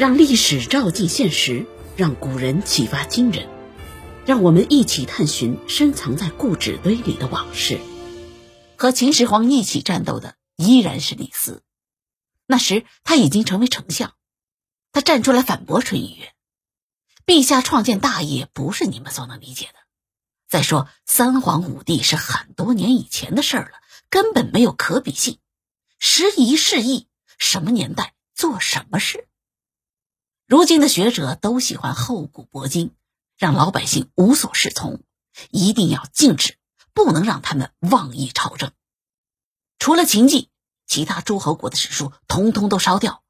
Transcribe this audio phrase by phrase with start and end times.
[0.00, 3.50] 让历史照进现实，让古人启发今人，
[4.24, 7.78] 让我们一起探寻深藏在故纸堆里的往事。
[8.78, 11.62] 和秦始皇一起战斗的依然是李斯，
[12.46, 14.14] 那时他已经成为丞相，
[14.90, 16.32] 他站出来反驳淳于越
[17.26, 19.74] ：“陛下创建大业不是你们所能理解的。
[20.48, 23.72] 再说三皇五帝是很多年以前的事儿了，
[24.08, 25.40] 根本没有可比性。
[25.98, 27.06] 时移世易，
[27.36, 29.26] 什么年代做什么事。”
[30.50, 32.92] 如今的学者都喜欢厚古薄今，
[33.38, 35.00] 让老百姓无所适从，
[35.52, 36.58] 一定要禁止，
[36.92, 38.72] 不能让他们妄议朝政。
[39.78, 40.50] 除了秦记，
[40.88, 43.22] 其他诸侯国的史书通通都烧掉，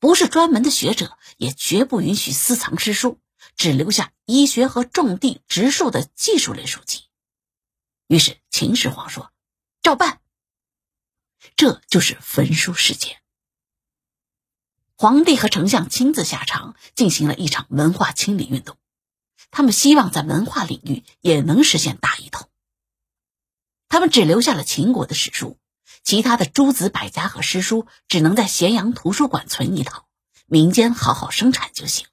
[0.00, 3.20] 不是专门的学者也绝不允许私藏诗书，
[3.54, 7.04] 只留下医学和种地植树的技术类书籍。
[8.08, 9.30] 于是秦始皇说
[9.80, 10.20] ：“照办。”
[11.54, 13.22] 这就是焚书事件。
[15.00, 18.76] 皇帝和丞相亲自下场，进行了一场文化清理运动。
[19.52, 22.48] 他们希望在文化领域也能实现大一统。
[23.88, 25.56] 他们只留下了秦国的史书，
[26.02, 30.08] 其他的诸子百家和诗书只能在咸阳图书馆存一套，
[30.46, 32.08] 民间好好生产就行。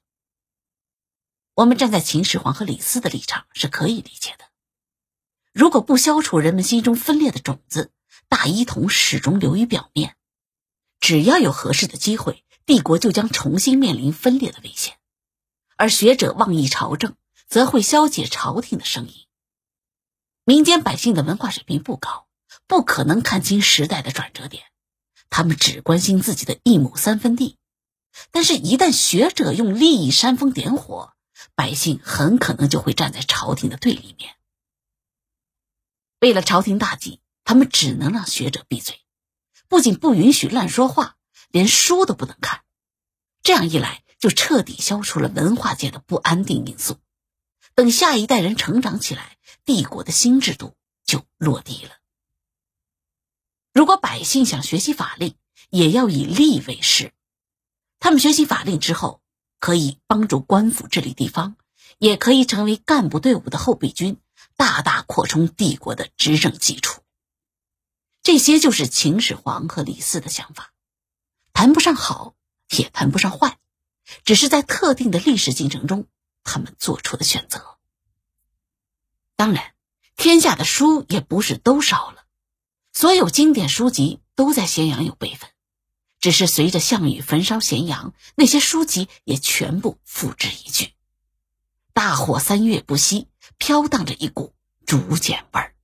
[1.54, 4.44] 我们站在秦始皇和李斯的立场是可以理解的。
[5.52, 7.90] 如果不消除人们心中分裂的种子，
[8.28, 10.14] 大一统始终流于表面。
[11.00, 12.44] 只要有合适的机会。
[12.66, 14.98] 帝国就将重新面临分裂的危险，
[15.76, 17.14] 而学者妄议朝政，
[17.46, 19.14] 则会消解朝廷的声音。
[20.44, 22.26] 民间百姓的文化水平不高，
[22.66, 24.64] 不可能看清时代的转折点，
[25.30, 27.56] 他们只关心自己的一亩三分地。
[28.32, 31.12] 但是，一旦学者用利益煽风点火，
[31.54, 34.34] 百姓很可能就会站在朝廷的对立面。
[36.18, 38.98] 为了朝廷大计，他们只能让学者闭嘴，
[39.68, 41.15] 不仅不允许乱说话。
[41.56, 42.64] 连书都不能看，
[43.42, 46.98] 这样一来就彻底消除了文化界的不安定因素。
[47.74, 51.92] 等下一代人成长起来，帝国的新制度就落地了。
[53.72, 55.34] 如果百姓想学习法令，
[55.70, 57.14] 也要以吏为师。
[58.00, 59.22] 他们学习法令之后，
[59.58, 61.56] 可以帮助官府治理地方，
[61.96, 64.18] 也可以成为干部队伍的后备军，
[64.58, 67.00] 大大扩充帝国的执政基础。
[68.22, 70.74] 这些就是秦始皇和李斯的想法。
[71.56, 72.34] 谈不上好，
[72.68, 73.56] 也谈不上坏，
[74.26, 76.06] 只是在特定的历史进程中，
[76.44, 77.78] 他们做出的选择。
[79.36, 79.72] 当然，
[80.16, 82.26] 天下的书也不是都烧了，
[82.92, 85.48] 所有经典书籍都在咸阳有备份，
[86.20, 90.92] 只是随着项羽焚烧咸阳，那些书籍也全部付之一炬。
[91.94, 94.52] 大火三月不息，飘荡着一股
[94.84, 95.74] 竹简味儿。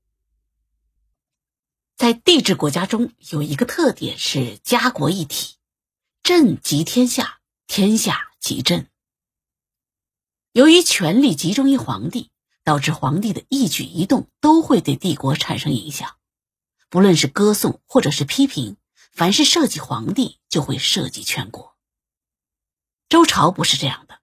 [1.97, 5.57] 在帝制国家中，有一个特点是家国一体。
[6.25, 8.87] 朕即天下，天下即朕。
[10.53, 12.31] 由于权力集中于皇帝，
[12.63, 16.17] 导致皇帝的一举一动都会对帝国产生影响。
[16.89, 18.77] 不论是歌颂或者是批评，
[19.11, 21.77] 凡是涉及皇帝，就会涉及全国。
[23.09, 24.21] 周朝不是这样的，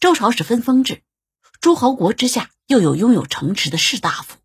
[0.00, 1.04] 周朝是分封制，
[1.60, 4.36] 诸侯国之下又有拥有城池的士大夫。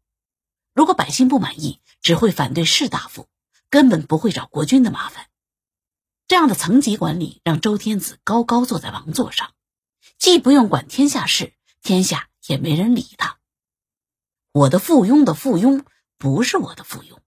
[0.75, 3.27] 如果百姓不满意，只会反对士大夫，
[3.71, 5.25] 根本不会找国君的麻烦。
[6.31, 9.53] 这样的层级管理让周天子高高坐在王座上，
[10.17, 13.37] 既不用管天下事，天下也没人理他。
[14.53, 15.83] 我的附庸的附庸
[16.17, 17.17] 不是我的附庸，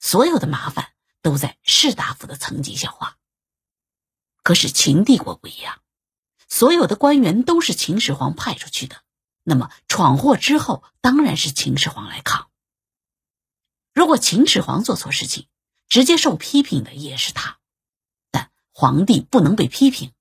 [0.00, 3.18] 所有的麻烦都在士大夫的层级下化。
[4.42, 5.80] 可是秦帝国不一样，
[6.48, 8.96] 所有的官员都是秦始皇派出去的，
[9.44, 12.50] 那么闯祸之后当然是秦始皇来扛。
[13.92, 15.46] 如果秦始皇做错事情，
[15.88, 17.60] 直接受批评的也是他。
[18.76, 20.12] 皇帝不能被批评，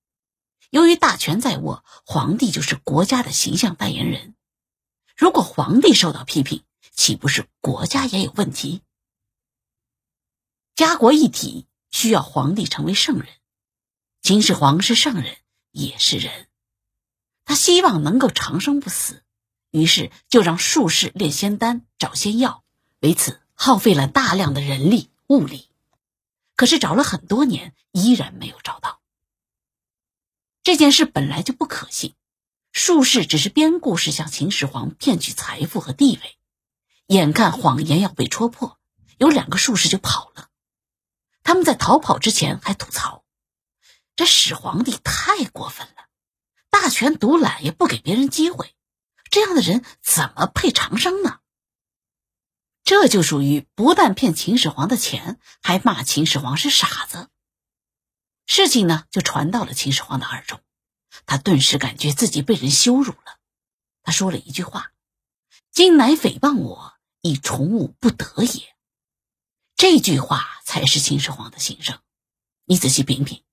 [0.70, 4.36] 由于大权在握，皇帝就是国家的形象代言人。
[5.18, 8.84] 如果皇帝受到批评，岂不是国家也有问题？
[10.76, 13.28] 家国一体需要皇帝成为圣人，
[14.22, 15.36] 秦始皇是圣人，
[15.72, 16.48] 也是人，
[17.46, 19.24] 他希望能够长生不死，
[19.72, 22.64] 于是就让术士炼仙丹、找仙药，
[23.00, 25.70] 为此耗费了大量的人力物力。
[26.56, 29.02] 可是找了很多年，依然没有找到。
[30.64, 32.16] 这件事本来就不可信，
[32.72, 36.38] 术士只是编故事向秦始皇骗取财富和地位。
[37.08, 38.80] 眼看谎言要被戳破，
[39.18, 40.50] 有两个术士就跑了。
[41.44, 43.26] 他们在逃跑之前还吐槽
[44.16, 46.08] ：“这始皇帝太过分了，
[46.70, 48.74] 大权独揽也不给别人机会，
[49.30, 51.40] 这样的人怎么配长生呢？”
[52.94, 57.28] 这就属于不但骗秦始皇的钱，还骂秦始皇是傻子。
[58.46, 60.60] 事情呢就传到了秦始皇的耳中，
[61.26, 63.40] 他顿时感觉自己被人羞辱了。
[64.04, 64.92] 他说了一句话
[65.74, 68.76] ：“今乃诽谤我，以宠武不得也。”
[69.76, 71.98] 这句话才是秦始皇的心声。
[72.66, 73.44] 你仔细品品，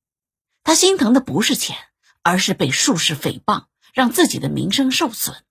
[0.63, 1.79] 他心疼的不是钱，
[2.23, 3.65] 而是被术士诽谤，
[3.95, 5.43] 让自己的名声受损。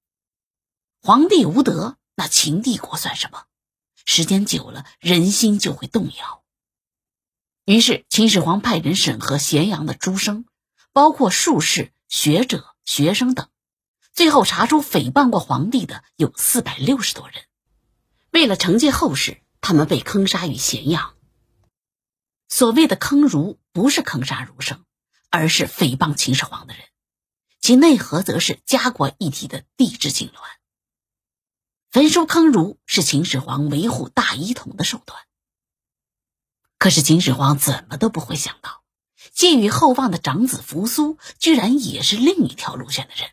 [1.02, 3.48] 皇帝无德，那秦帝国算什么？
[4.12, 6.44] 时间久了，人心就会动摇。
[7.64, 10.46] 于是，秦始皇派人审核咸阳的诸生，
[10.94, 13.50] 包括术士、学者、学生等，
[14.12, 17.44] 最后查出诽谤过皇帝的有四百六十多人。
[18.32, 21.14] 为了惩戒后世，他们被坑杀于咸阳。
[22.48, 24.84] 所谓的坑儒，不是坑杀儒生，
[25.30, 26.84] 而是诽谤秦始皇的人，
[27.62, 30.59] 其内核则是家国一体的帝制痉挛。
[31.92, 35.20] 焚书坑儒是秦始皇维护大一统的手段。
[36.78, 38.84] 可是秦始皇怎么都不会想到，
[39.34, 43.32] 寄予厚望的长子扶苏，居然也是另一条路线的人。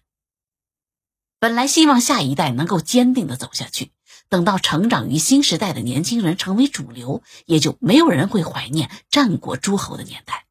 [1.38, 3.92] 本来希望下一代能够坚定的走下去。
[4.28, 10.46] 等到成长于新时代的年轻人成为主流，也就没有人会怀念战国诸侯的年代。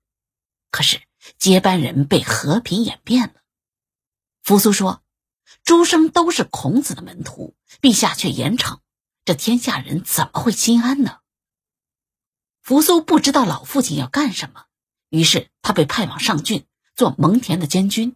[0.71, 1.01] 可是
[1.37, 3.33] 接班人被和平演变了。
[4.43, 5.03] 扶苏说
[5.63, 8.79] ：“诸生都是孔子的门徒，陛下却严惩，
[9.23, 11.19] 这天下人怎么会心安呢？”
[12.61, 14.65] 扶苏不知道老父亲要干什么，
[15.09, 16.65] 于是他被派往上郡
[16.95, 18.15] 做蒙恬的监军。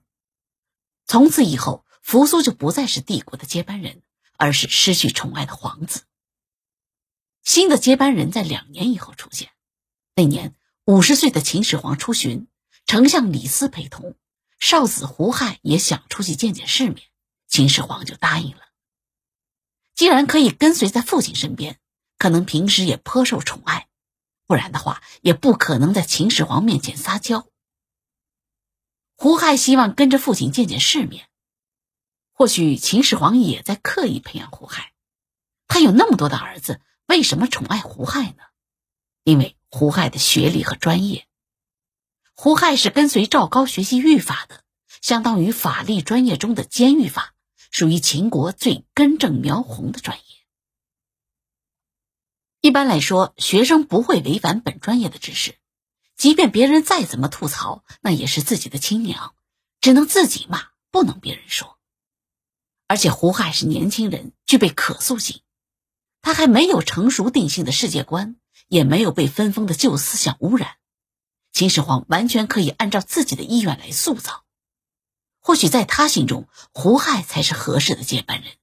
[1.05, 4.01] 从此以后，扶苏就不再是帝国的接班人。
[4.41, 6.03] 而是失去宠爱的皇子。
[7.43, 9.49] 新的接班人在两年以后出现。
[10.15, 10.55] 那年，
[10.85, 12.47] 五十岁的秦始皇出巡，
[12.85, 14.15] 丞相李斯陪同，
[14.57, 17.08] 少子胡亥也想出去见见世面，
[17.49, 18.61] 秦始皇就答应了。
[19.95, 21.77] 既然可以跟随在父亲身边，
[22.17, 23.89] 可能平时也颇受宠爱，
[24.47, 27.47] 不然的话，也不可能在秦始皇面前撒娇。
[29.15, 31.27] 胡亥希望跟着父亲见见世面。
[32.31, 34.93] 或许秦始皇也在刻意培养胡亥，
[35.67, 38.43] 他有那么多的儿子，为什么宠爱胡亥呢？
[39.23, 41.27] 因为胡亥的学历和专业。
[42.33, 44.63] 胡亥是跟随赵高学习律法的，
[45.01, 47.33] 相当于法律专业中的监狱法，
[47.69, 50.23] 属于秦国最根正苗红的专业。
[52.61, 55.55] 一般来说，学生不会违反本专业的知识，
[56.17, 59.33] 即便别人再怎么吐槽，那也是自己的亲娘，
[59.79, 61.77] 只能自己骂，不能别人说。
[62.87, 65.41] 而且胡亥是年轻人，具备可塑性，
[66.21, 68.35] 他还没有成熟定性的世界观，
[68.67, 70.75] 也没有被分封的旧思想污染，
[71.53, 74.43] 秦始皇完全可以按照自己的意愿来塑造。
[75.49, 78.53] 或许在他心中，胡亥才是合适的接班人。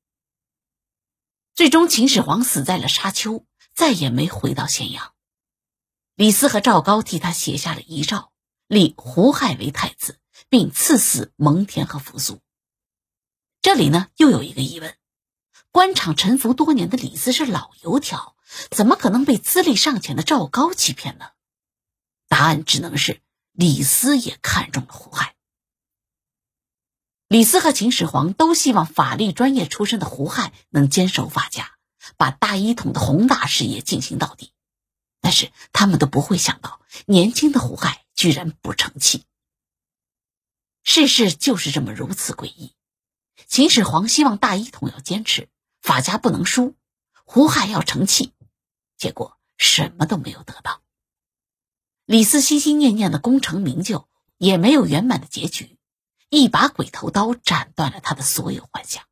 [1.52, 3.44] 最终，秦始皇死在了沙丘，
[3.74, 5.12] 再也没回到咸阳。
[6.14, 8.30] 李斯和赵高替他写下了遗诏，
[8.68, 12.38] 立胡亥为太子，并赐死蒙恬和扶苏。
[13.62, 14.96] 这里呢，又有一个疑问：
[15.72, 18.36] 官场沉浮多年的李斯是老油条，
[18.70, 21.30] 怎么可能被资历尚浅的赵高欺骗呢？
[22.28, 25.34] 答案只能是李斯也看中了胡亥。
[27.28, 31.72] 李斯和秦始皇都希望法律专业出身的胡亥能坚守法家，
[32.16, 34.52] 把大一统的宏大事业进行到底，
[35.20, 39.24] 但是他们都不会想到，年轻的胡亥居然不成器。
[40.84, 42.74] 世事就是这么如此诡异。
[43.48, 45.48] 秦始皇希望大一统要坚持，
[45.82, 46.76] 法家不能输，
[47.24, 48.34] 胡亥要成器，
[48.96, 50.80] 结果什么都没有得到。
[52.04, 55.75] 李斯心心念念的功成名就也没有圆满的结局，
[56.28, 59.04] 一把鬼头刀斩断了他的所有幻想，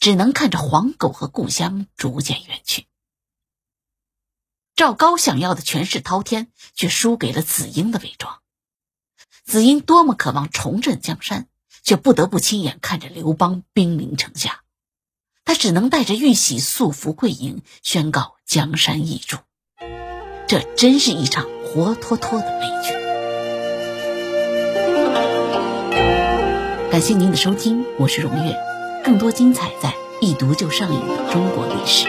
[0.00, 2.86] 只能看着黄狗和故乡逐渐远去。
[4.74, 8.40] 赵高想要的权势滔天，却输给了子婴的伪装。
[9.44, 11.48] 子婴多么渴望重振江山。
[11.84, 14.62] 却不得不亲眼看着刘邦兵临城下，
[15.46, 19.38] 他只能带着玉玺素服跪营，宣告江山易主。
[20.46, 22.97] 这真是一场活脱脱的悲剧。
[26.98, 28.52] 感谢您的收听，我是荣月，
[29.04, 32.08] 更多精彩在一读就上瘾的中国历史。